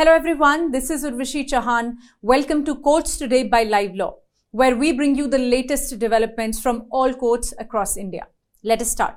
Hello 0.00 0.12
everyone, 0.14 0.70
this 0.70 0.88
is 0.88 1.04
Urvashi 1.04 1.46
Chauhan. 1.46 1.96
Welcome 2.22 2.64
to 2.64 2.74
Courts 2.74 3.18
Today 3.18 3.42
by 3.42 3.64
Live 3.64 3.94
Law, 3.94 4.14
where 4.50 4.74
we 4.74 4.92
bring 4.92 5.14
you 5.14 5.26
the 5.28 5.36
latest 5.36 5.98
developments 5.98 6.58
from 6.58 6.86
all 6.90 7.12
courts 7.12 7.52
across 7.58 7.98
India. 7.98 8.26
Let 8.64 8.80
us 8.80 8.90
start. 8.90 9.16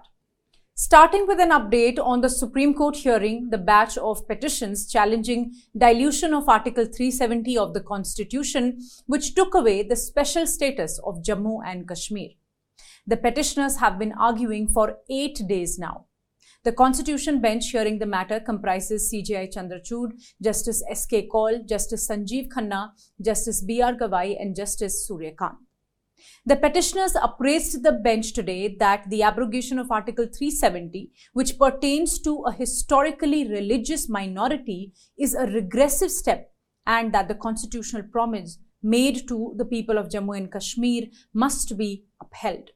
Starting 0.76 1.26
with 1.26 1.40
an 1.40 1.52
update 1.52 1.98
on 2.04 2.20
the 2.20 2.30
Supreme 2.30 2.74
Court 2.74 2.98
hearing 2.98 3.50
the 3.50 3.58
batch 3.58 3.98
of 3.98 4.28
petitions 4.28 4.92
challenging 4.92 5.54
dilution 5.78 6.34
of 6.34 6.50
Article 6.50 6.84
370 6.84 7.58
of 7.58 7.74
the 7.74 7.80
Constitution, 7.80 8.78
which 9.06 9.36
took 9.36 9.56
away 9.56 9.84
the 9.84 9.96
special 9.96 10.46
status 10.46 11.00
of 11.06 11.24
Jammu 11.24 11.62
and 11.66 11.88
Kashmir. 11.88 12.32
The 13.08 13.16
petitioners 13.16 13.78
have 13.78 13.98
been 13.98 14.12
arguing 14.12 14.68
for 14.68 14.98
eight 15.10 15.48
days 15.48 15.80
now. 15.80 16.08
The 16.64 16.72
Constitution 16.72 17.42
Bench 17.42 17.72
hearing 17.72 18.00
the 18.00 18.06
matter 18.06 18.40
comprises 18.40 19.12
CJI 19.12 19.54
Chandrachud, 19.54 20.14
Justice 20.42 20.82
S.K. 20.90 21.28
Kaul, 21.28 21.62
Justice 21.66 22.08
Sanjeev 22.08 22.48
Khanna, 22.48 22.92
Justice 23.22 23.62
B.R. 23.62 23.94
Gavai, 23.96 24.42
and 24.42 24.56
Justice 24.56 25.06
Surya 25.06 25.34
Kant. 25.38 25.58
The 26.46 26.56
petitioners 26.56 27.18
appraised 27.22 27.84
the 27.84 27.92
bench 27.92 28.32
today 28.32 28.78
that 28.80 29.10
the 29.10 29.24
abrogation 29.24 29.78
of 29.78 29.92
Article 29.92 30.24
370, 30.26 31.12
which 31.34 31.60
pertains 31.60 32.18
to 32.22 32.44
a 32.48 32.54
historically 32.54 33.46
religious 33.46 34.08
minority, 34.08 34.94
is 35.20 35.36
a 35.36 35.48
regressive 35.48 36.12
step 36.12 36.54
and 36.88 37.14
that 37.14 37.28
the 37.28 37.36
constitutional 37.36 38.04
promise 38.04 38.58
made 38.82 39.28
to 39.28 39.54
the 39.58 39.66
people 39.66 39.98
of 39.98 40.08
Jammu 40.08 40.38
and 40.38 40.50
Kashmir 40.50 41.08
must 41.34 41.78
be 41.78 42.06
upheld. 42.22 42.70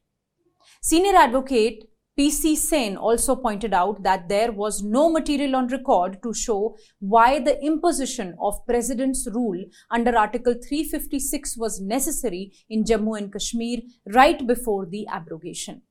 Senior 0.82 1.16
advocate 1.16 1.88
PC 2.18 2.56
Sen 2.56 2.96
also 2.96 3.36
pointed 3.36 3.72
out 3.72 4.02
that 4.02 4.28
there 4.28 4.50
was 4.50 4.82
no 4.82 5.08
material 5.08 5.54
on 5.54 5.68
record 5.68 6.20
to 6.24 6.34
show 6.34 6.76
why 6.98 7.38
the 7.38 7.56
imposition 7.64 8.34
of 8.40 8.66
President's 8.66 9.28
rule 9.32 9.64
under 9.92 10.18
Article 10.18 10.54
356 10.54 11.56
was 11.56 11.80
necessary 11.80 12.52
in 12.68 12.82
Jammu 12.82 13.16
and 13.16 13.32
Kashmir 13.32 13.78
right 14.06 14.44
before 14.48 14.84
the 14.86 15.06
abrogation. 15.06 15.82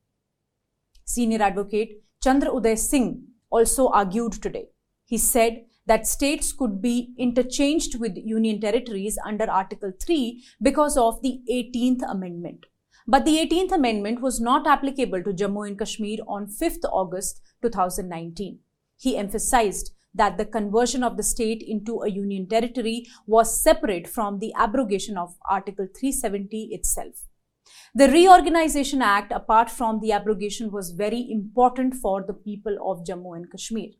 Senior 1.05 1.41
advocate 1.43 2.03
Chandra 2.21 2.49
Uday 2.49 2.77
Singh 2.77 3.23
also 3.49 3.87
argued 3.87 4.33
today. 4.33 4.65
He 5.05 5.17
said 5.17 5.63
that 5.85 6.05
states 6.05 6.51
could 6.51 6.81
be 6.81 7.13
interchanged 7.17 8.01
with 8.01 8.17
union 8.17 8.59
territories 8.59 9.17
under 9.25 9.49
Article 9.49 9.93
3 10.05 10.43
because 10.61 10.97
of 10.97 11.21
the 11.21 11.39
18th 11.49 12.01
Amendment. 12.11 12.65
But 13.09 13.23
the 13.23 13.37
18th 13.37 13.71
Amendment 13.71 14.21
was 14.21 14.41
not 14.41 14.67
applicable 14.67 15.23
to 15.23 15.31
Jammu 15.31 15.65
and 15.65 15.79
Kashmir 15.79 16.17
on 16.27 16.47
5th 16.47 16.83
August 16.91 17.39
2019. 17.61 18.59
He 18.97 19.15
emphasized 19.15 19.91
that 20.13 20.37
the 20.37 20.45
conversion 20.45 21.03
of 21.03 21.15
the 21.15 21.23
state 21.23 21.63
into 21.65 22.01
a 22.01 22.09
union 22.09 22.49
territory 22.49 23.05
was 23.25 23.63
separate 23.63 24.09
from 24.09 24.39
the 24.39 24.53
abrogation 24.57 25.17
of 25.17 25.35
Article 25.49 25.85
370 25.85 26.69
itself. 26.71 27.27
The 27.95 28.09
Reorganization 28.09 29.01
Act, 29.01 29.31
apart 29.31 29.69
from 29.69 30.01
the 30.01 30.11
abrogation, 30.11 30.69
was 30.69 30.91
very 30.91 31.31
important 31.31 31.95
for 31.95 32.23
the 32.23 32.33
people 32.33 32.77
of 32.85 33.05
Jammu 33.05 33.37
and 33.37 33.49
Kashmir. 33.49 33.91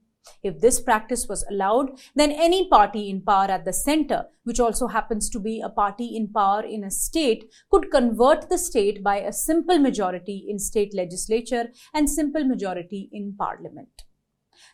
If 0.44 0.62
this 0.62 0.80
practice 0.80 1.28
was 1.28 1.46
allowed, 1.50 2.00
then 2.16 2.32
any 2.32 2.68
party 2.70 3.10
in 3.10 3.22
power 3.22 3.46
at 3.46 3.66
the 3.66 3.74
center, 3.74 4.26
which 4.44 4.60
also 4.60 4.88
happens 4.88 5.30
to 5.30 5.40
be 5.40 5.62
a 5.62 5.70
party 5.70 6.16
in 6.16 6.28
power 6.28 6.64
in 6.64 6.84
a 6.84 6.92
state, 6.92 7.52
could 7.70 7.92
convert 7.92 8.50
the 8.50 8.58
state 8.58 9.04
by 9.04 9.18
a 9.20 9.34
simple 9.34 9.80
majority 9.80 10.46
in 10.48 10.60
state 10.60 10.94
legislature 10.94 11.68
and 11.94 12.10
simple 12.10 12.44
majority 12.44 13.10
in 13.12 13.36
parliament. 13.38 14.04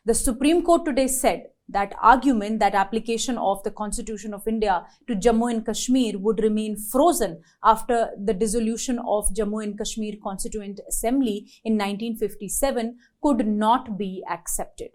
The 0.05 0.13
Supreme 0.13 0.63
Court 0.63 0.85
today 0.85 1.07
said 1.07 1.47
that 1.69 1.95
argument 2.01 2.59
that 2.59 2.75
application 2.75 3.37
of 3.37 3.63
the 3.63 3.71
Constitution 3.71 4.33
of 4.33 4.47
India 4.47 4.85
to 5.07 5.15
Jammu 5.15 5.49
and 5.49 5.65
Kashmir 5.65 6.19
would 6.19 6.41
remain 6.41 6.75
frozen 6.75 7.41
after 7.63 8.09
the 8.21 8.33
dissolution 8.33 8.99
of 9.07 9.33
Jammu 9.33 9.63
and 9.63 9.77
Kashmir 9.77 10.15
Constituent 10.21 10.81
Assembly 10.87 11.49
in 11.63 11.73
1957 11.73 12.97
could 13.21 13.47
not 13.47 13.97
be 13.97 14.23
accepted. 14.29 14.89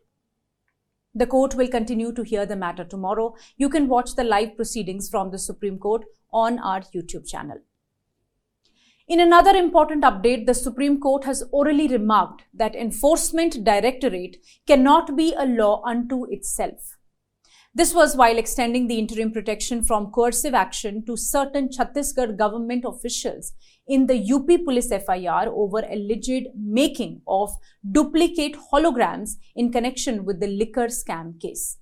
The 1.18 1.26
court 1.26 1.56
will 1.56 1.66
continue 1.66 2.12
to 2.12 2.22
hear 2.22 2.46
the 2.46 2.54
matter 2.54 2.84
tomorrow. 2.84 3.34
You 3.56 3.68
can 3.68 3.88
watch 3.88 4.14
the 4.14 4.22
live 4.22 4.54
proceedings 4.54 5.08
from 5.10 5.32
the 5.32 5.38
Supreme 5.38 5.76
Court 5.76 6.04
on 6.32 6.60
our 6.60 6.82
YouTube 6.94 7.26
channel. 7.26 7.58
In 9.08 9.18
another 9.18 9.50
important 9.50 10.04
update, 10.04 10.46
the 10.46 10.54
Supreme 10.54 11.00
Court 11.00 11.24
has 11.24 11.42
orally 11.50 11.88
remarked 11.88 12.42
that 12.54 12.76
Enforcement 12.76 13.64
Directorate 13.64 14.36
cannot 14.64 15.16
be 15.16 15.34
a 15.36 15.44
law 15.44 15.82
unto 15.84 16.24
itself. 16.30 16.97
This 17.78 17.94
was 17.94 18.16
while 18.16 18.38
extending 18.38 18.88
the 18.88 18.98
interim 18.98 19.30
protection 19.30 19.84
from 19.84 20.10
coercive 20.10 20.52
action 20.52 21.04
to 21.06 21.16
certain 21.16 21.68
Chhattisgarh 21.68 22.36
government 22.36 22.84
officials 22.84 23.52
in 23.86 24.08
the 24.08 24.18
UP 24.32 24.48
police 24.64 24.88
FIR 24.88 25.52
over 25.54 25.84
alleged 25.88 26.48
making 26.56 27.22
of 27.28 27.52
duplicate 27.92 28.56
holograms 28.72 29.36
in 29.54 29.70
connection 29.70 30.24
with 30.24 30.40
the 30.40 30.48
liquor 30.48 30.86
scam 30.86 31.40
case. 31.40 31.78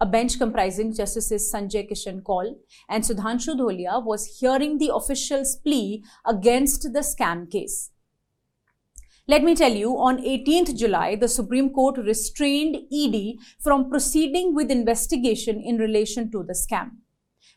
A 0.00 0.06
bench 0.06 0.36
comprising 0.36 0.92
Justices 0.92 1.48
Sanjay 1.54 1.88
Kishan 1.88 2.24
Kaul 2.24 2.56
and 2.88 3.04
Sudhanshu 3.04 3.54
Dhulia 3.54 4.04
was 4.04 4.38
hearing 4.40 4.78
the 4.78 4.92
official's 4.92 5.54
plea 5.64 6.02
against 6.26 6.92
the 6.92 7.04
scam 7.12 7.48
case. 7.48 7.92
Let 9.30 9.44
me 9.44 9.54
tell 9.54 9.70
you, 9.72 9.96
on 9.96 10.18
18th 10.24 10.76
July, 10.76 11.14
the 11.14 11.28
Supreme 11.28 11.70
Court 11.72 11.96
restrained 11.98 12.78
ED 12.92 13.36
from 13.60 13.88
proceeding 13.88 14.56
with 14.56 14.72
investigation 14.72 15.60
in 15.60 15.78
relation 15.78 16.32
to 16.32 16.42
the 16.42 16.52
scam. 16.52 16.96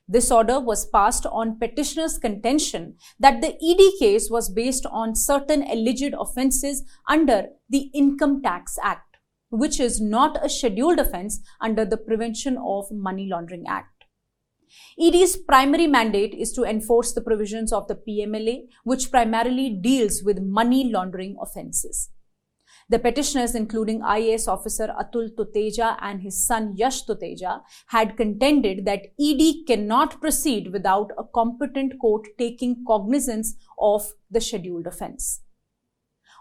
This 0.08 0.30
order 0.30 0.60
was 0.60 0.86
passed 0.86 1.26
on 1.26 1.58
petitioner's 1.58 2.20
contention 2.20 2.98
that 3.20 3.42
the 3.42 3.56
ED 3.56 4.00
case 4.00 4.30
was 4.30 4.52
based 4.52 4.86
on 4.86 5.16
certain 5.16 5.64
alleged 5.64 6.14
offences 6.14 6.84
under 7.10 7.48
the 7.68 7.90
Income 7.96 8.44
Tax 8.44 8.78
Act, 8.84 9.18
which 9.50 9.80
is 9.80 10.00
not 10.00 10.46
a 10.46 10.50
scheduled 10.50 11.00
offence 11.00 11.40
under 11.60 11.86
the 11.86 11.98
Prevention 11.98 12.56
of 12.64 12.86
Money 12.92 13.28
Laundering 13.28 13.66
Act. 13.68 13.93
ED's 15.00 15.38
primary 15.38 15.88
mandate 15.88 16.34
is 16.34 16.52
to 16.54 16.64
enforce 16.64 17.14
the 17.14 17.22
provisions 17.22 17.74
of 17.74 17.88
the 17.88 17.96
PMLA, 17.96 18.68
which 18.84 19.12
primarily 19.12 19.70
deals 19.70 20.22
with 20.24 20.40
money 20.42 20.92
laundering 20.92 21.36
offences. 21.42 22.10
The 22.90 23.00
petitioners, 23.00 23.56
including 23.56 24.02
IAS 24.02 24.48
officer 24.48 24.94
Atul 25.00 25.30
Tuteja 25.36 25.98
and 26.02 26.22
his 26.22 26.46
son 26.46 26.74
Yash 26.76 27.06
Tuteja, 27.06 27.62
had 27.88 28.18
contended 28.18 28.86
that 28.86 29.08
ED 29.20 29.66
cannot 29.66 30.20
proceed 30.20 30.72
without 30.72 31.12
a 31.18 31.24
competent 31.24 31.98
court 32.00 32.28
taking 32.38 32.84
cognizance 32.86 33.56
of 33.80 34.12
the 34.30 34.42
scheduled 34.42 34.86
offence. 34.86 35.42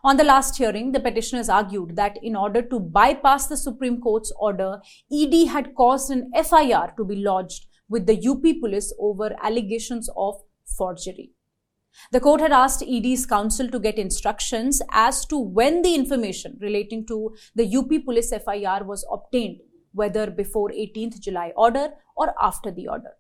On 0.05 0.17
the 0.17 0.25
last 0.25 0.59
hearing, 0.59 0.91
the 0.91 0.99
petitioners 0.99 1.49
argued 1.49 1.95
that 1.95 2.19
in 2.25 2.35
order 2.35 2.61
to 2.61 2.81
bypass 2.81 3.47
the 3.47 3.57
Supreme 3.57 4.01
Court's 4.01 4.33
order, 4.37 4.81
ED 5.13 5.47
had 5.47 5.77
caused 5.77 6.11
an 6.11 6.33
FIR 6.35 6.93
to 6.97 7.05
be 7.05 7.17
lodged 7.17 7.67
with 7.93 8.07
the 8.07 8.19
UP 8.33 8.43
police 8.61 8.93
over 8.99 9.31
allegations 9.43 10.09
of 10.17 10.43
forgery. 10.77 11.31
The 12.11 12.21
court 12.21 12.41
had 12.41 12.53
asked 12.53 12.83
ED's 12.83 13.27
counsel 13.27 13.69
to 13.69 13.79
get 13.79 13.99
instructions 13.99 14.81
as 14.91 15.27
to 15.27 15.39
when 15.39 15.83
the 15.83 15.95
information 15.95 16.57
relating 16.61 17.07
to 17.09 17.35
the 17.55 17.77
UP 17.77 17.91
police 18.05 18.31
FIR 18.31 18.85
was 18.85 19.05
obtained, 19.13 19.61
whether 19.93 20.31
before 20.31 20.71
18th 20.71 21.21
July 21.21 21.53
order 21.55 21.91
or 22.17 22.35
after 22.41 22.71
the 22.71 22.89
order. 22.89 23.13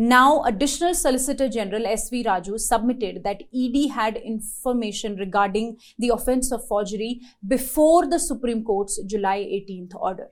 Now, 0.00 0.44
additional 0.44 0.94
Solicitor 0.94 1.48
General 1.48 1.86
S.V. 1.86 2.22
Raju 2.24 2.60
submitted 2.60 3.24
that 3.24 3.42
ED 3.52 3.90
had 3.90 4.16
information 4.16 5.16
regarding 5.16 5.78
the 5.98 6.10
offence 6.10 6.52
of 6.52 6.68
forgery 6.68 7.20
before 7.46 8.06
the 8.06 8.20
Supreme 8.20 8.62
Court's 8.64 9.02
July 9.06 9.38
18th 9.38 9.96
order. 9.96 10.28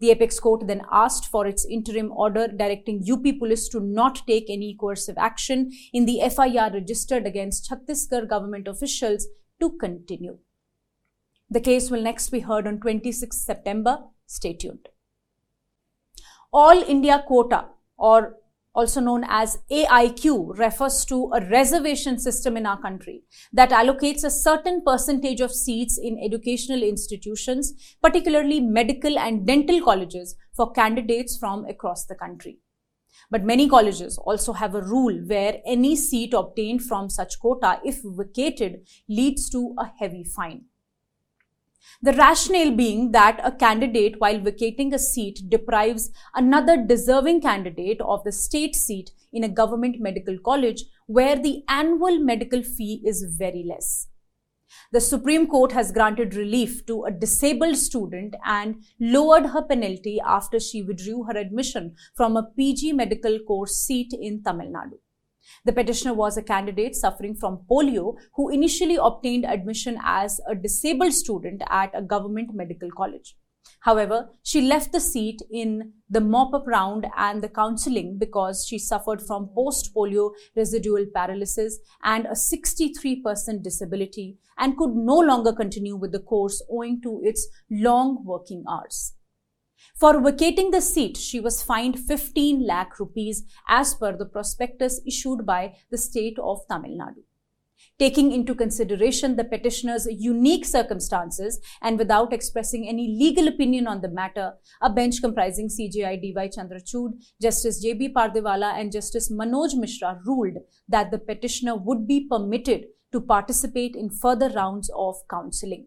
The 0.00 0.10
apex 0.10 0.38
court 0.40 0.66
then 0.66 0.82
asked 0.90 1.26
for 1.26 1.46
its 1.46 1.64
interim 1.64 2.12
order 2.12 2.48
directing 2.48 3.04
UP 3.10 3.24
police 3.38 3.68
to 3.70 3.80
not 3.80 4.26
take 4.26 4.48
any 4.48 4.76
coercive 4.78 5.18
action 5.18 5.70
in 5.92 6.04
the 6.04 6.20
FIR 6.28 6.70
registered 6.72 7.26
against 7.26 7.70
Chhattisgarh 7.70 8.28
government 8.28 8.68
officials 8.68 9.26
to 9.60 9.70
continue. 9.78 10.38
The 11.50 11.60
case 11.60 11.90
will 11.90 12.02
next 12.02 12.30
be 12.30 12.40
heard 12.40 12.66
on 12.66 12.80
26 12.80 13.36
September. 13.36 13.98
Stay 14.26 14.54
tuned. 14.54 14.88
All 16.52 16.82
India 16.82 17.22
quota 17.26 17.66
or 17.96 18.36
also 18.74 19.00
known 19.00 19.24
as 19.28 19.58
AIQ, 19.70 20.58
refers 20.58 21.04
to 21.06 21.30
a 21.34 21.46
reservation 21.48 22.18
system 22.18 22.56
in 22.56 22.66
our 22.66 22.80
country 22.80 23.22
that 23.52 23.70
allocates 23.70 24.24
a 24.24 24.30
certain 24.30 24.82
percentage 24.84 25.40
of 25.40 25.52
seats 25.52 25.98
in 25.98 26.18
educational 26.22 26.82
institutions, 26.82 27.74
particularly 28.02 28.60
medical 28.60 29.18
and 29.18 29.46
dental 29.46 29.80
colleges, 29.82 30.34
for 30.56 30.72
candidates 30.72 31.36
from 31.36 31.64
across 31.66 32.06
the 32.06 32.14
country. 32.14 32.58
But 33.30 33.44
many 33.44 33.68
colleges 33.68 34.18
also 34.18 34.52
have 34.52 34.74
a 34.74 34.82
rule 34.82 35.18
where 35.26 35.60
any 35.66 35.96
seat 35.96 36.34
obtained 36.34 36.82
from 36.82 37.08
such 37.08 37.38
quota, 37.38 37.80
if 37.84 38.00
vacated, 38.04 38.86
leads 39.08 39.48
to 39.50 39.74
a 39.78 39.90
heavy 39.98 40.24
fine. 40.24 40.64
The 42.02 42.12
rationale 42.12 42.72
being 42.72 43.12
that 43.12 43.40
a 43.44 43.52
candidate, 43.52 44.16
while 44.18 44.40
vacating 44.40 44.92
a 44.92 44.98
seat, 44.98 45.42
deprives 45.48 46.10
another 46.34 46.76
deserving 46.76 47.42
candidate 47.42 48.00
of 48.00 48.24
the 48.24 48.32
state 48.32 48.74
seat 48.74 49.10
in 49.32 49.44
a 49.44 49.48
government 49.48 49.96
medical 50.00 50.38
college 50.38 50.84
where 51.06 51.36
the 51.36 51.62
annual 51.68 52.18
medical 52.18 52.62
fee 52.62 53.02
is 53.04 53.24
very 53.38 53.64
less. 53.68 54.08
The 54.90 55.00
Supreme 55.00 55.46
Court 55.46 55.72
has 55.72 55.92
granted 55.92 56.34
relief 56.34 56.84
to 56.86 57.04
a 57.04 57.10
disabled 57.10 57.76
student 57.76 58.34
and 58.44 58.82
lowered 58.98 59.46
her 59.46 59.62
penalty 59.62 60.20
after 60.24 60.58
she 60.58 60.82
withdrew 60.82 61.24
her 61.24 61.36
admission 61.36 61.94
from 62.14 62.36
a 62.36 62.48
PG 62.56 62.92
medical 62.94 63.38
course 63.40 63.76
seat 63.76 64.12
in 64.18 64.42
Tamil 64.42 64.68
Nadu. 64.68 64.98
The 65.64 65.72
petitioner 65.72 66.14
was 66.14 66.36
a 66.36 66.42
candidate 66.42 66.94
suffering 66.94 67.34
from 67.34 67.64
polio 67.70 68.16
who 68.34 68.48
initially 68.48 68.96
obtained 68.96 69.44
admission 69.44 69.98
as 70.04 70.40
a 70.48 70.54
disabled 70.54 71.12
student 71.12 71.62
at 71.68 71.90
a 71.94 72.02
government 72.02 72.54
medical 72.54 72.90
college. 72.90 73.36
However, 73.80 74.28
she 74.42 74.60
left 74.60 74.92
the 74.92 75.00
seat 75.00 75.42
in 75.50 75.92
the 76.08 76.20
mop 76.20 76.54
up 76.54 76.66
round 76.66 77.06
and 77.16 77.42
the 77.42 77.48
counseling 77.48 78.16
because 78.18 78.64
she 78.66 78.78
suffered 78.78 79.20
from 79.20 79.50
post 79.54 79.92
polio 79.94 80.30
residual 80.54 81.06
paralysis 81.12 81.78
and 82.04 82.26
a 82.26 82.30
63% 82.30 83.62
disability 83.62 84.38
and 84.58 84.76
could 84.76 84.94
no 84.94 85.18
longer 85.18 85.52
continue 85.52 85.96
with 85.96 86.12
the 86.12 86.20
course 86.20 86.62
owing 86.70 87.00
to 87.02 87.20
its 87.24 87.48
long 87.70 88.24
working 88.24 88.64
hours. 88.68 89.14
For 89.94 90.20
vacating 90.20 90.70
the 90.70 90.80
seat, 90.80 91.16
she 91.16 91.40
was 91.40 91.62
fined 91.62 91.98
15 91.98 92.66
lakh 92.66 92.98
rupees 92.98 93.44
as 93.68 93.94
per 93.94 94.16
the 94.16 94.26
prospectus 94.26 95.00
issued 95.06 95.46
by 95.46 95.74
the 95.90 95.98
state 95.98 96.38
of 96.38 96.60
Tamil 96.68 96.98
Nadu. 96.98 97.22
Taking 97.98 98.32
into 98.32 98.54
consideration 98.54 99.36
the 99.36 99.44
petitioner's 99.44 100.06
unique 100.10 100.64
circumstances 100.64 101.60
and 101.82 101.98
without 101.98 102.32
expressing 102.32 102.88
any 102.88 103.16
legal 103.16 103.48
opinion 103.48 103.86
on 103.86 104.00
the 104.00 104.08
matter, 104.08 104.54
a 104.80 104.90
bench 104.90 105.20
comprising 105.20 105.68
CJI 105.68 106.20
D.Y. 106.20 106.48
Chandrachud, 106.48 107.12
Justice 107.40 107.80
J.B. 107.80 108.12
Pardiwala 108.12 108.78
and 108.78 108.90
Justice 108.90 109.30
Manoj 109.30 109.76
Mishra 109.76 110.20
ruled 110.24 110.58
that 110.88 111.10
the 111.10 111.18
petitioner 111.18 111.76
would 111.76 112.06
be 112.06 112.26
permitted 112.28 112.86
to 113.12 113.20
participate 113.20 113.94
in 113.94 114.10
further 114.10 114.48
rounds 114.48 114.90
of 114.96 115.16
counseling. 115.30 115.86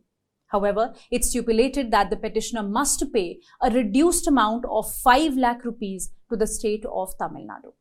However, 0.56 0.94
it 1.12 1.25
stipulated 1.25 1.92
that 1.92 2.10
the 2.10 2.22
petitioner 2.25 2.63
must 2.63 3.04
pay 3.13 3.40
a 3.62 3.72
reduced 3.80 4.28
amount 4.28 4.66
of 4.81 4.94
5 5.07 5.36
lakh 5.46 5.66
rupees 5.66 6.12
to 6.30 6.38
the 6.44 6.48
state 6.48 6.86
of 7.02 7.18
Tamil 7.19 7.48
Nadu. 7.52 7.74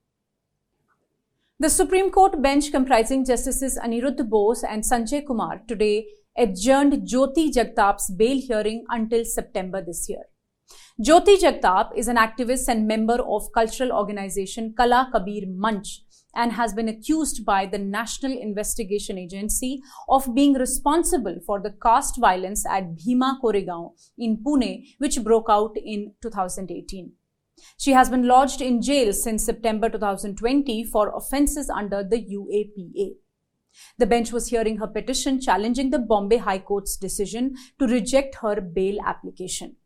The 1.61 1.71
Supreme 1.71 2.11
Court 2.11 2.43
bench 2.43 2.71
comprising 2.73 3.25
Justices 3.25 3.79
Anirudh 3.79 4.29
Bose 4.29 4.65
and 4.65 4.83
Sanjay 4.83 5.25
Kumar 5.27 5.63
today 5.69 6.07
adjourned 6.37 6.95
Jyoti 7.11 7.45
Jagtap's 7.57 8.11
bail 8.11 8.41
hearing 8.49 8.85
until 8.89 9.25
September 9.25 9.81
this 9.81 10.09
year. 10.09 10.25
Jyoti 11.01 11.37
Jagtap 11.45 11.97
is 11.97 12.09
an 12.09 12.17
activist 12.17 12.69
and 12.69 12.89
member 12.89 13.19
of 13.37 13.53
cultural 13.53 13.93
organization 13.93 14.75
Kala 14.77 15.09
Kabir 15.13 15.47
Manch 15.47 16.01
and 16.35 16.53
has 16.53 16.75
been 16.75 16.89
accused 16.89 17.45
by 17.45 17.67
the 17.67 17.79
National 17.79 18.33
Investigation 18.33 19.19
Agency 19.19 19.81
of 20.09 20.35
being 20.35 20.55
responsible 20.55 21.39
for 21.47 21.61
the 21.61 21.75
caste 21.83 22.19
violence 22.19 22.67
at 22.67 22.97
Bhima 22.97 23.39
Koregaon 23.43 23.93
in 24.19 24.39
Pune, 24.39 24.85
which 24.99 25.23
broke 25.23 25.47
out 25.49 25.77
in 25.77 26.15
2018. 26.23 27.13
She 27.79 27.93
has 27.93 28.11
been 28.11 28.27
lodged 28.27 28.61
in 28.61 28.83
jail 28.83 29.13
since 29.13 29.45
September 29.45 29.89
2020 29.89 30.85
for 30.85 31.17
offences 31.17 31.71
under 31.71 32.03
the 32.03 32.19
UAPA. 32.19 33.15
The 33.99 34.07
bench 34.07 34.33
was 34.33 34.49
hearing 34.49 34.79
her 34.79 34.87
petition 34.87 35.41
challenging 35.41 35.91
the 35.91 35.99
Bombay 35.99 36.39
High 36.39 36.61
Court's 36.61 36.97
decision 36.97 37.55
to 37.79 37.87
reject 37.87 38.37
her 38.37 38.61
bail 38.61 38.99
application. 39.05 39.77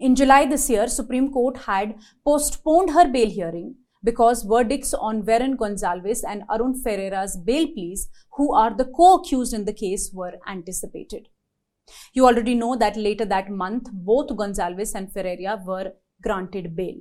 In 0.00 0.16
July 0.16 0.46
this 0.46 0.68
year, 0.68 0.88
Supreme 0.88 1.30
Court 1.32 1.58
had 1.58 1.94
postponed 2.24 2.90
her 2.90 3.06
bail 3.08 3.30
hearing 3.30 3.76
because 4.04 4.42
verdicts 4.42 4.94
on 4.94 5.24
Vernon 5.24 5.56
Gonsalves 5.56 6.22
and 6.26 6.42
Arun 6.50 6.80
Ferreira's 6.82 7.36
bail 7.36 7.66
pleas, 7.68 8.08
who 8.36 8.54
are 8.54 8.76
the 8.76 8.84
co-accused 8.84 9.54
in 9.54 9.64
the 9.64 9.72
case, 9.72 10.10
were 10.12 10.34
anticipated. 10.46 11.28
You 12.12 12.26
already 12.26 12.54
know 12.54 12.76
that 12.76 12.96
later 12.96 13.24
that 13.24 13.50
month, 13.50 13.88
both 13.92 14.36
Gonzalez 14.36 14.94
and 14.94 15.12
Ferreira 15.12 15.60
were 15.64 15.92
granted 16.22 16.74
bail. 16.76 16.96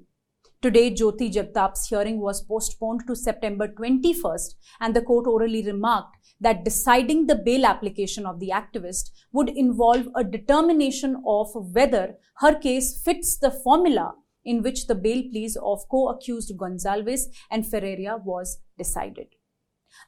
Today, 0.62 0.92
Jyoti 0.92 1.34
Jagtap's 1.34 1.88
hearing 1.88 2.20
was 2.20 2.44
postponed 2.44 3.02
to 3.08 3.16
September 3.16 3.68
21st, 3.68 4.54
and 4.80 4.96
the 4.96 5.02
court 5.02 5.26
orally 5.26 5.66
remarked 5.66 6.18
that 6.40 6.64
deciding 6.64 7.26
the 7.26 7.36
bail 7.36 7.66
application 7.66 8.28
of 8.28 8.40
the 8.40 8.52
activist 8.54 9.10
would 9.32 9.50
involve 9.50 10.08
a 10.16 10.24
determination 10.24 11.22
of 11.26 11.50
whether 11.54 12.16
her 12.38 12.54
case 12.60 13.02
fits 13.04 13.38
the 13.38 13.50
formula 13.50 14.14
in 14.46 14.62
which 14.62 14.88
the 14.88 14.96
bail 14.96 15.24
pleas 15.32 15.58
of 15.58 15.88
co-accused 15.90 16.58
Gonsalves 16.58 17.26
and 17.50 17.68
Ferreira 17.68 18.18
was 18.18 18.60
decided. 18.78 19.28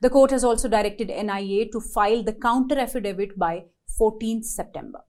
The 0.02 0.10
court 0.10 0.32
has 0.32 0.44
also 0.44 0.68
directed 0.68 1.10
NIA 1.10 1.70
to 1.72 1.80
file 1.80 2.24
the 2.24 2.34
counter 2.34 2.80
affidavit 2.80 3.38
by 3.38 3.66
14th 4.00 4.46
September. 4.46 5.02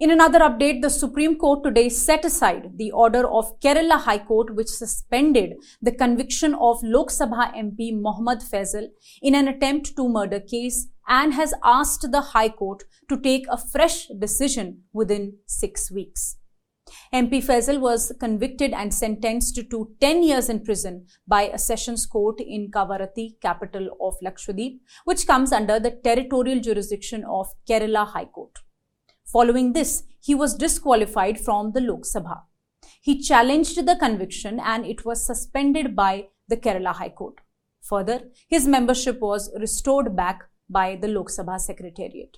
In 0.00 0.10
another 0.10 0.38
update, 0.38 0.80
the 0.80 0.88
Supreme 0.88 1.36
Court 1.36 1.62
today 1.62 1.90
set 1.90 2.24
aside 2.24 2.78
the 2.78 2.90
order 2.90 3.28
of 3.28 3.60
Kerala 3.60 4.00
High 4.00 4.24
Court 4.24 4.54
which 4.56 4.68
suspended 4.68 5.56
the 5.82 5.92
conviction 5.92 6.54
of 6.54 6.82
Lok 6.82 7.10
Sabha 7.10 7.54
MP 7.54 7.92
Mohammad 8.00 8.38
Faisal 8.38 8.88
in 9.20 9.34
an 9.34 9.46
attempt 9.46 9.94
to 9.96 10.08
murder 10.08 10.40
case 10.40 10.88
and 11.06 11.34
has 11.34 11.52
asked 11.62 12.10
the 12.10 12.22
High 12.32 12.48
Court 12.48 12.84
to 13.10 13.20
take 13.20 13.44
a 13.50 13.58
fresh 13.58 14.06
decision 14.18 14.84
within 14.94 15.34
six 15.44 15.90
weeks. 15.90 16.39
MP 17.12 17.42
Faisal 17.44 17.80
was 17.80 18.12
convicted 18.18 18.72
and 18.72 18.92
sentenced 18.92 19.60
to 19.70 19.90
10 20.00 20.22
years 20.22 20.48
in 20.48 20.64
prison 20.64 21.06
by 21.26 21.42
a 21.42 21.58
sessions 21.58 22.06
court 22.06 22.40
in 22.40 22.70
Kavaratti, 22.70 23.40
capital 23.40 23.88
of 24.00 24.14
Lakshadweep, 24.24 24.80
which 25.04 25.26
comes 25.26 25.52
under 25.52 25.78
the 25.78 25.90
territorial 25.90 26.60
jurisdiction 26.60 27.24
of 27.24 27.48
Kerala 27.68 28.06
High 28.06 28.26
Court. 28.26 28.58
Following 29.24 29.72
this, 29.72 30.04
he 30.20 30.34
was 30.34 30.54
disqualified 30.54 31.40
from 31.40 31.72
the 31.72 31.80
Lok 31.80 32.02
Sabha. 32.02 32.42
He 33.00 33.20
challenged 33.22 33.86
the 33.86 33.96
conviction 33.96 34.60
and 34.60 34.84
it 34.84 35.04
was 35.04 35.24
suspended 35.26 35.96
by 35.96 36.28
the 36.48 36.56
Kerala 36.56 36.94
High 36.94 37.10
Court. 37.10 37.40
Further, 37.82 38.22
his 38.48 38.66
membership 38.66 39.20
was 39.20 39.50
restored 39.58 40.14
back 40.14 40.42
by 40.68 40.96
the 40.96 41.08
Lok 41.08 41.28
Sabha 41.28 41.58
Secretariat. 41.58 42.36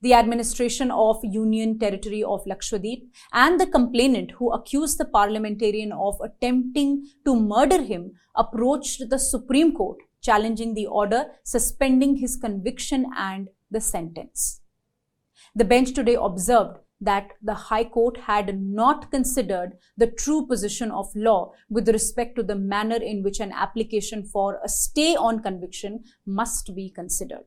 The 0.00 0.14
administration 0.14 0.90
of 0.90 1.18
Union 1.22 1.78
Territory 1.78 2.22
of 2.22 2.44
Lakshadweep 2.44 3.08
and 3.32 3.60
the 3.60 3.66
complainant 3.66 4.32
who 4.32 4.52
accused 4.52 4.98
the 4.98 5.04
parliamentarian 5.04 5.92
of 5.92 6.20
attempting 6.22 7.06
to 7.24 7.34
murder 7.34 7.82
him 7.82 8.12
approached 8.34 9.10
the 9.10 9.18
Supreme 9.18 9.74
Court 9.74 9.98
challenging 10.22 10.74
the 10.74 10.86
order 10.86 11.26
suspending 11.42 12.16
his 12.16 12.36
conviction 12.36 13.06
and 13.16 13.48
the 13.70 13.80
sentence. 13.80 14.60
The 15.54 15.64
bench 15.64 15.92
today 15.92 16.16
observed 16.18 16.78
that 17.00 17.32
the 17.42 17.54
High 17.54 17.84
Court 17.84 18.16
had 18.16 18.58
not 18.60 19.10
considered 19.10 19.76
the 19.96 20.06
true 20.06 20.46
position 20.46 20.92
of 20.92 21.14
law 21.16 21.52
with 21.68 21.88
respect 21.88 22.36
to 22.36 22.44
the 22.44 22.54
manner 22.54 22.96
in 22.96 23.22
which 23.24 23.40
an 23.40 23.52
application 23.52 24.24
for 24.24 24.60
a 24.64 24.68
stay 24.68 25.16
on 25.16 25.42
conviction 25.42 26.04
must 26.24 26.74
be 26.76 26.88
considered. 26.88 27.44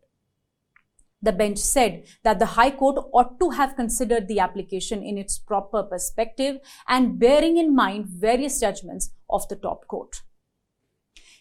The 1.26 1.32
bench 1.32 1.58
said 1.58 2.06
that 2.24 2.38
the 2.38 2.46
High 2.46 2.70
Court 2.70 3.04
ought 3.12 3.40
to 3.40 3.50
have 3.50 3.76
considered 3.76 4.28
the 4.28 4.40
application 4.40 5.02
in 5.02 5.18
its 5.18 5.40
proper 5.40 5.82
perspective 5.82 6.60
and 6.88 7.18
bearing 7.18 7.58
in 7.58 7.76
mind 7.76 8.06
various 8.06 8.60
judgments 8.60 9.10
of 9.28 9.48
the 9.48 9.56
top 9.56 9.88
court. 9.88 10.22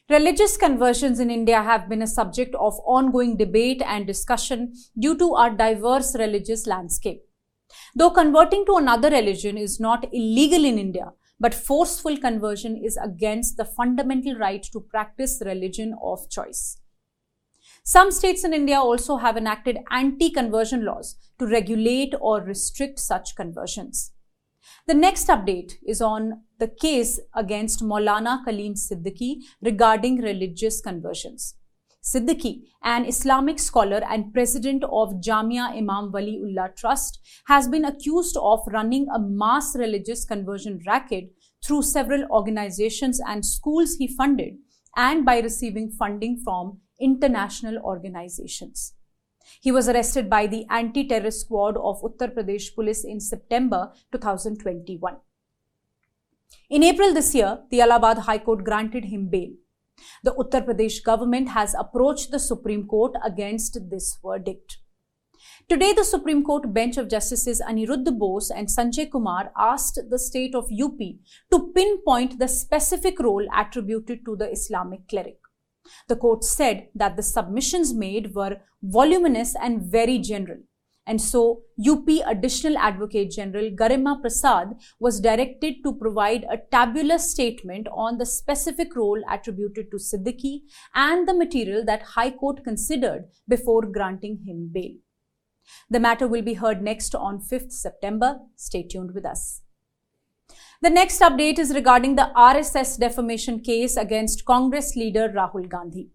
Religious 0.09 0.57
conversions 0.57 1.21
in 1.21 1.31
India 1.31 1.63
have 1.63 1.87
been 1.91 2.01
a 2.01 2.07
subject 2.07 2.55
of 2.55 2.81
ongoing 2.87 3.37
debate 3.37 3.83
and 3.85 4.07
discussion 4.07 4.73
due 4.99 5.19
to 5.19 5.35
our 5.35 5.51
diverse 5.51 6.17
religious 6.19 6.67
landscape. 6.67 7.23
Though 7.95 8.11
converting 8.11 8.65
to 8.65 8.77
another 8.77 9.11
religion 9.11 9.59
is 9.59 9.79
not 9.79 10.09
illegal 10.15 10.65
in 10.65 10.79
India, 10.79 11.13
but 11.39 11.53
forceful 11.53 12.17
conversion 12.17 12.83
is 12.83 12.97
against 12.97 13.59
the 13.59 13.67
fundamental 13.67 14.35
right 14.37 14.63
to 14.73 14.81
practice 14.81 15.43
religion 15.45 15.95
of 16.03 16.31
choice. 16.31 16.79
Some 17.87 18.11
states 18.13 18.45
in 18.45 18.55
India 18.55 18.79
also 18.79 19.19
have 19.19 19.37
enacted 19.37 19.77
anti-conversion 19.91 20.87
laws 20.87 21.17
to 21.39 21.47
regulate 21.47 22.15
or 22.19 22.41
restrict 22.41 22.99
such 22.99 23.37
conversions. 23.37 24.13
The 24.87 24.95
next 24.95 25.29
update 25.29 25.75
is 25.87 26.01
on 26.01 26.45
the 26.59 26.69
case 26.69 27.21
against 27.35 27.83
Maulana 27.83 28.43
Kaleem 28.47 28.73
Siddiqui 28.73 29.41
regarding 29.61 30.23
religious 30.23 30.81
conversions. 30.81 31.57
Siddiqui, 32.03 32.63
an 32.83 33.05
Islamic 33.05 33.59
scholar 33.59 34.01
and 34.09 34.33
president 34.33 34.83
of 34.85 35.21
Jamia 35.21 35.69
Imam 35.77 36.11
Waliullah 36.11 36.75
Trust, 36.77 37.21
has 37.49 37.69
been 37.69 37.85
accused 37.85 38.39
of 38.41 38.61
running 38.69 39.07
a 39.15 39.19
mass 39.19 39.77
religious 39.77 40.25
conversion 40.25 40.81
racket 40.87 41.35
through 41.63 41.83
several 41.83 42.25
organizations 42.31 43.21
and 43.27 43.45
schools 43.45 43.97
he 43.97 44.09
funded 44.09 44.55
and 44.97 45.27
by 45.27 45.41
receiving 45.41 45.91
funding 45.91 46.41
from 46.43 46.79
international 47.01 47.79
organizations. 47.79 48.95
He 49.61 49.73
was 49.73 49.89
arrested 49.89 50.31
by 50.31 50.47
the 50.47 50.67
anti-terrorist 50.71 51.43
squad 51.43 51.77
of 51.77 52.03
Uttar 52.03 52.35
Pradesh 52.35 52.75
police 52.75 53.05
in 53.05 53.21
September 53.21 53.93
2021. 54.13 55.17
In 56.71 56.83
April 56.83 57.13
this 57.13 57.35
year, 57.35 57.61
the 57.71 57.81
Allahabad 57.83 58.19
High 58.19 58.39
Court 58.39 58.65
granted 58.65 59.07
him 59.07 59.29
bail. 59.29 59.51
The 60.23 60.35
Uttar 60.35 60.65
Pradesh 60.67 61.03
government 61.03 61.51
has 61.51 61.75
approached 61.79 62.31
the 62.31 62.39
Supreme 62.39 62.87
Court 62.87 63.13
against 63.25 63.79
this 63.91 64.19
verdict. 64.25 64.79
Today, 65.69 65.93
the 65.93 66.05
Supreme 66.05 66.43
Court 66.45 66.73
bench 66.75 66.97
of 66.97 67.09
Justices 67.09 67.61
Aniruddha 67.61 68.19
Bose 68.19 68.51
and 68.51 68.69
Sanjay 68.69 69.11
Kumar 69.11 69.51
asked 69.57 69.99
the 70.11 70.19
state 70.19 70.55
of 70.55 70.71
UP 70.71 70.99
to 71.51 71.73
pinpoint 71.75 72.39
the 72.39 72.49
specific 72.49 73.19
role 73.19 73.47
attributed 73.55 74.25
to 74.25 74.37
the 74.37 74.51
Islamic 74.51 75.09
cleric. 75.09 75.39
The 76.09 76.17
court 76.17 76.45
said 76.45 76.89
that 76.95 77.17
the 77.17 77.23
submissions 77.23 77.93
made 77.93 78.35
were 78.35 78.59
voluminous 78.83 79.55
and 79.61 79.83
very 79.83 80.19
general. 80.19 80.59
And 81.07 81.21
so, 81.21 81.63
UP 81.87 82.09
Additional 82.27 82.79
Advocate 82.79 83.31
General 83.31 83.71
Garima 83.71 84.21
Prasad 84.21 84.69
was 84.99 85.21
directed 85.21 85.83
to 85.85 85.95
provide 85.95 86.45
a 86.45 86.57
tabular 86.71 87.19
statement 87.19 87.89
on 87.93 88.17
the 88.17 88.25
specific 88.25 88.97
role 88.97 89.23
attributed 89.29 89.91
to 89.91 89.99
Siddiqui 89.99 90.63
and 90.95 91.29
the 91.29 91.35
material 91.35 91.85
that 91.85 92.03
High 92.03 92.31
Court 92.31 92.65
considered 92.65 93.29
before 93.47 93.83
granting 93.83 94.45
him 94.47 94.71
bail. 94.73 94.95
The 95.91 96.01
matter 96.01 96.27
will 96.27 96.43
be 96.43 96.55
heard 96.55 96.83
next 96.83 97.15
on 97.15 97.41
5th 97.41 97.73
September. 97.73 98.39
Stay 98.57 98.83
tuned 98.83 99.13
with 99.15 99.27
us. 99.27 99.64
The 100.85 100.91
next 100.91 101.23
update 101.23 101.59
is 101.59 101.73
regarding 101.75 102.15
the 102.15 102.31
RSS 102.37 102.99
defamation 102.99 103.61
case 103.61 103.97
against 103.97 104.45
Congress 104.45 104.95
leader 104.95 105.31
Rahul 105.35 105.67
Gandhi. 105.67 106.11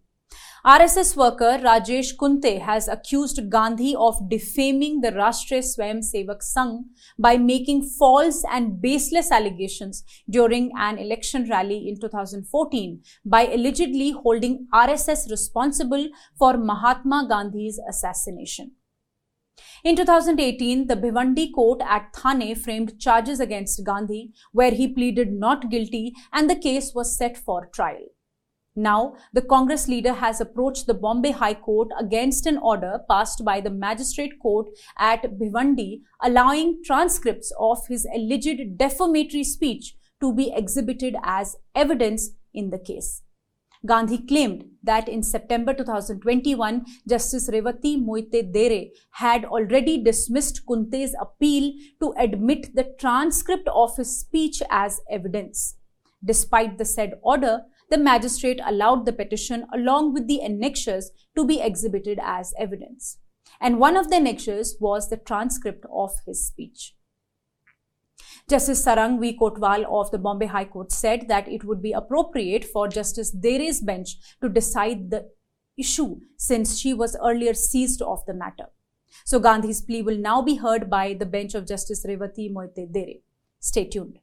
RSS 0.63 1.15
worker 1.15 1.57
Rajesh 1.63 2.15
Kunte 2.15 2.61
has 2.61 2.87
accused 2.87 3.49
Gandhi 3.49 3.95
of 3.95 4.29
defaming 4.29 5.01
the 5.01 5.11
Rashtriya 5.11 5.63
Swayam 5.63 6.03
Sevak 6.09 6.43
Sangh 6.43 6.83
by 7.17 7.35
making 7.35 7.81
false 7.97 8.43
and 8.51 8.79
baseless 8.79 9.31
allegations 9.31 10.03
during 10.29 10.71
an 10.77 10.99
election 10.99 11.49
rally 11.49 11.89
in 11.89 11.99
2014 11.99 13.01
by 13.25 13.47
allegedly 13.47 14.11
holding 14.11 14.67
RSS 14.71 15.31
responsible 15.31 16.09
for 16.37 16.57
Mahatma 16.57 17.25
Gandhi's 17.27 17.79
assassination. 17.89 18.73
In 19.83 19.95
2018, 19.95 20.87
the 20.87 20.95
Bhiwandi 20.95 21.53
court 21.53 21.81
at 21.81 22.13
Thane 22.15 22.55
framed 22.55 22.99
charges 22.99 23.39
against 23.39 23.83
Gandhi, 23.83 24.31
where 24.51 24.71
he 24.71 24.87
pleaded 24.87 25.31
not 25.31 25.69
guilty 25.69 26.13
and 26.33 26.49
the 26.49 26.55
case 26.55 26.93
was 26.93 27.17
set 27.17 27.37
for 27.37 27.67
trial. 27.67 28.05
Now, 28.75 29.15
the 29.33 29.41
Congress 29.41 29.87
leader 29.87 30.13
has 30.13 30.39
approached 30.39 30.87
the 30.87 30.93
Bombay 30.93 31.31
High 31.31 31.55
Court 31.55 31.89
against 31.99 32.45
an 32.45 32.57
order 32.57 32.99
passed 33.09 33.43
by 33.43 33.59
the 33.59 33.69
magistrate 33.69 34.39
court 34.41 34.67
at 34.97 35.37
Bhiwandi 35.37 36.01
allowing 36.21 36.81
transcripts 36.85 37.51
of 37.59 37.85
his 37.87 38.07
alleged 38.15 38.77
defamatory 38.77 39.43
speech 39.43 39.95
to 40.21 40.33
be 40.33 40.53
exhibited 40.55 41.15
as 41.23 41.55
evidence 41.75 42.29
in 42.53 42.69
the 42.69 42.79
case. 42.79 43.21
Gandhi 43.85 44.17
claimed 44.17 44.65
that 44.83 45.07
in 45.07 45.23
September 45.23 45.73
2021, 45.73 46.85
Justice 47.07 47.49
Revati 47.49 47.97
Moite 47.97 48.51
Dere 48.51 48.87
had 49.11 49.45
already 49.45 50.03
dismissed 50.03 50.65
Kunte's 50.65 51.15
appeal 51.19 51.71
to 52.01 52.13
admit 52.17 52.75
the 52.75 52.93
transcript 52.99 53.69
of 53.73 53.95
his 53.95 54.19
speech 54.19 54.61
as 54.69 54.99
evidence. 55.09 55.77
Despite 56.23 56.77
the 56.77 56.83
said 56.83 57.13
order, 57.21 57.61
the 57.89 57.97
magistrate 57.97 58.59
allowed 58.65 59.05
the 59.05 59.13
petition 59.13 59.65
along 59.73 60.13
with 60.13 60.27
the 60.27 60.41
annexures 60.41 61.11
to 61.37 61.45
be 61.45 61.61
exhibited 61.61 62.19
as 62.21 62.53
evidence. 62.59 63.17
And 63.61 63.79
one 63.79 63.95
of 63.95 64.09
the 64.09 64.17
annexures 64.17 64.75
was 64.81 65.09
the 65.09 65.17
transcript 65.17 65.85
of 65.91 66.11
his 66.25 66.45
speech. 66.45 66.95
Justice 68.49 68.83
Sarang 68.85 69.19
V. 69.19 69.37
Kotwal 69.39 69.85
of 69.85 70.11
the 70.11 70.17
Bombay 70.17 70.47
High 70.47 70.65
Court 70.65 70.91
said 70.91 71.27
that 71.27 71.47
it 71.47 71.63
would 71.63 71.81
be 71.81 71.91
appropriate 71.91 72.65
for 72.65 72.87
Justice 72.87 73.31
Dere's 73.31 73.79
bench 73.79 74.17
to 74.41 74.49
decide 74.49 75.11
the 75.11 75.29
issue 75.77 76.19
since 76.37 76.77
she 76.77 76.93
was 76.93 77.15
earlier 77.23 77.53
seized 77.53 78.01
of 78.01 78.25
the 78.25 78.33
matter. 78.33 78.67
So 79.25 79.39
Gandhi's 79.39 79.81
plea 79.81 80.01
will 80.01 80.17
now 80.17 80.41
be 80.41 80.55
heard 80.55 80.89
by 80.89 81.13
the 81.13 81.25
bench 81.25 81.55
of 81.55 81.67
Justice 81.67 82.05
Revati 82.05 82.51
Moite 82.51 82.91
Dere. 82.91 83.21
Stay 83.59 83.85
tuned. 83.85 84.19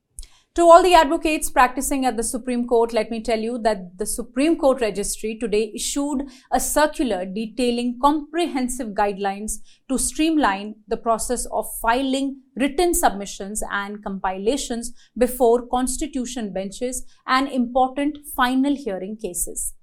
To 0.57 0.63
all 0.63 0.83
the 0.83 0.95
advocates 0.95 1.51
practicing 1.51 2.07
at 2.07 2.17
the 2.17 2.23
Supreme 2.23 2.67
Court, 2.67 2.95
let 2.95 3.11
me 3.11 3.23
tell 3.23 3.39
you 3.39 3.59
that 3.59 3.99
the 3.99 4.07
Supreme 4.07 4.57
Court 4.57 4.81
Registry 4.81 5.37
today 5.37 5.71
issued 5.75 6.31
a 6.51 6.59
circular 6.59 7.27
detailing 7.27 7.99
comprehensive 8.01 8.95
guidelines 8.95 9.59
to 9.91 9.99
streamline 9.99 10.77
the 10.89 10.97
process 10.97 11.45
of 11.53 11.67
filing 11.83 12.41
written 12.57 12.95
submissions 12.95 13.63
and 13.71 14.03
compilations 14.03 14.95
before 15.19 15.67
constitution 15.67 16.55
benches 16.55 17.05
and 17.27 17.49
important 17.49 18.17
final 18.35 18.75
hearing 18.75 19.19
cases. 19.19 19.76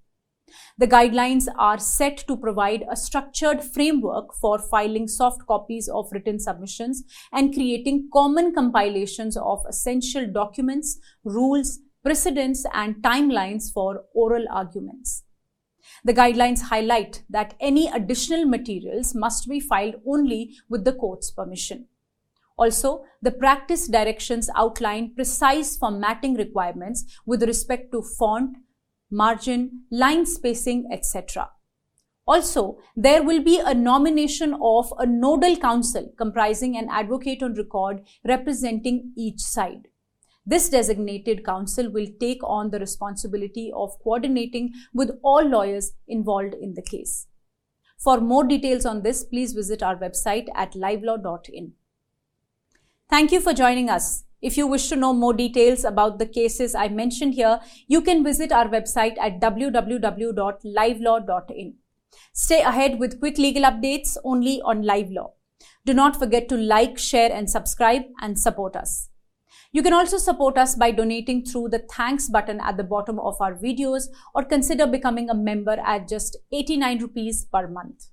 The 0.78 0.88
guidelines 0.88 1.48
are 1.58 1.80
set 1.80 2.18
to 2.28 2.38
provide 2.38 2.84
a 2.90 2.96
structured 2.96 3.64
framework 3.64 4.34
for 4.34 4.60
filing 4.60 5.08
soft 5.08 5.46
copies 5.48 5.88
of 5.88 6.12
written 6.12 6.40
submissions 6.40 7.04
and 7.32 7.54
creating 7.54 8.10
common 8.12 8.54
compilations 8.54 9.38
of 9.38 9.64
essential 9.68 10.28
documents, 10.28 11.00
rules, 11.24 11.80
precedents, 12.04 12.66
and 12.74 12.96
timelines 12.98 13.72
for 13.72 14.04
oral 14.14 14.46
arguments. 14.50 15.24
The 16.04 16.14
guidelines 16.14 16.64
highlight 16.64 17.24
that 17.30 17.54
any 17.60 17.88
additional 17.88 18.46
materials 18.46 19.16
must 19.16 19.48
be 19.48 19.60
filed 19.60 19.96
only 20.06 20.56
with 20.70 20.86
the 20.86 20.94
court's 20.94 21.32
permission. 21.32 21.88
Also, 22.58 23.04
the 23.22 23.32
practice 23.32 23.88
directions 23.88 24.50
outline 24.56 25.16
precise 25.16 25.76
formatting 25.76 26.36
requirements 26.36 27.04
with 27.26 27.44
respect 27.44 27.92
to 27.92 28.02
font, 28.02 28.58
margin, 29.14 29.84
line 29.92 30.26
spacing, 30.26 30.90
etc. 30.92 31.50
Also, 32.26 32.80
there 32.96 33.22
will 33.22 33.44
be 33.44 33.60
a 33.60 33.74
nomination 33.74 34.56
of 34.62 34.94
a 34.98 35.06
nodal 35.06 35.58
counsel 35.58 36.14
comprising 36.18 36.78
an 36.78 36.88
advocate 36.90 37.44
on 37.44 37.54
record 37.54 38.02
representing 38.26 39.14
each 39.18 39.40
side. 39.40 39.88
This 40.46 40.70
designated 40.70 41.46
counsel 41.46 41.90
will 41.90 42.08
take 42.20 42.44
on 42.44 42.72
the 42.72 42.80
responsibility 42.80 43.72
of 43.74 43.98
coordinating 44.04 44.74
with 44.94 45.12
all 45.22 45.48
lawyers 45.48 45.94
involved 46.08 46.54
in 46.54 46.74
the 46.74 46.82
case. 46.82 47.28
For 47.98 48.20
more 48.20 48.44
details 48.44 48.86
on 48.86 49.04
this, 49.04 49.24
please 49.24 49.54
visit 49.54 49.82
our 49.82 49.96
website 49.96 50.48
at 50.56 50.74
livelaw.in. 50.74 51.74
Thank 53.10 53.32
you 53.32 53.40
for 53.40 53.54
joining 53.54 53.90
us. 53.90 54.26
If 54.44 54.58
you 54.58 54.68
wish 54.68 54.90
to 54.90 54.98
know 54.98 55.14
more 55.14 55.34
details 55.34 55.86
about 55.86 56.20
the 56.20 56.26
cases 56.26 56.76
I 56.76 56.90
mentioned 56.90 57.36
here, 57.36 57.62
you 57.88 58.02
can 58.02 58.26
visit 58.26 58.52
our 58.52 58.68
website 58.68 59.18
at 59.18 59.40
www.livelaw.in. 59.40 61.76
Stay 62.34 62.62
ahead 62.62 63.00
with 63.00 63.22
quick 63.22 63.38
legal 63.38 63.64
updates 63.64 64.18
only 64.26 64.62
on 64.62 64.84
Live 64.84 65.10
Law. 65.12 65.32
Do 65.86 65.94
not 65.94 66.18
forget 66.18 66.50
to 66.50 66.58
like, 66.58 67.00
share, 67.00 67.32
and 67.32 67.50
subscribe 67.50 68.02
and 68.20 68.38
support 68.38 68.76
us. 68.76 69.08
You 69.72 69.82
can 69.82 69.94
also 69.94 70.18
support 70.18 70.58
us 70.58 70.76
by 70.76 70.92
donating 70.92 71.46
through 71.46 71.70
the 71.70 71.86
thanks 71.90 72.28
button 72.28 72.60
at 72.60 72.76
the 72.76 72.84
bottom 72.84 73.20
of 73.20 73.40
our 73.40 73.56
videos 73.56 74.10
or 74.36 74.44
consider 74.44 74.86
becoming 74.86 75.30
a 75.30 75.34
member 75.34 75.78
at 75.86 76.10
just 76.10 76.36
89 76.52 77.00
rupees 77.00 77.46
per 77.46 77.70
month. 77.70 78.08